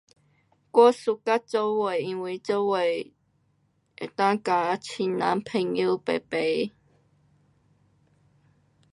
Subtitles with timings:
[0.71, 2.79] 我 suka 做伙，因为做伙
[4.17, 6.71] 能够跟亲人朋友排排。